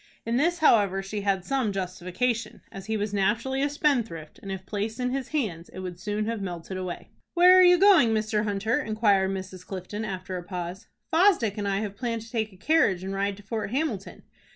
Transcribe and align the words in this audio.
In 0.25 0.37
this, 0.37 0.57
however, 0.57 1.03
she 1.03 1.21
had 1.21 1.45
some 1.45 1.71
justification, 1.71 2.61
as 2.71 2.87
he 2.87 2.97
was 2.97 3.13
naturally 3.13 3.61
a 3.61 3.69
spendthrift, 3.69 4.39
and, 4.39 4.51
if 4.51 4.65
placed 4.65 4.99
in 4.99 5.11
his 5.11 5.27
hands, 5.27 5.69
it 5.69 5.81
would 5.81 5.99
soon 5.99 6.25
have 6.25 6.41
melted 6.41 6.75
away. 6.75 7.11
"Where 7.35 7.59
are 7.59 7.61
you 7.61 7.77
going, 7.77 8.09
Mr. 8.09 8.43
Hunter?" 8.43 8.81
inquired 8.81 9.29
Mrs. 9.29 9.63
Clifton, 9.63 10.03
after 10.03 10.37
a 10.37 10.43
pause. 10.43 10.87
"Fosdick 11.13 11.55
and 11.55 11.67
I 11.67 11.81
have 11.81 11.95
planned 11.97 12.23
to 12.23 12.31
take 12.31 12.51
a 12.51 12.57
carriage 12.57 13.03
and 13.03 13.13
ride 13.13 13.37
to 13.37 13.43
Fort 13.43 13.69
Hamilton." 13.69 14.23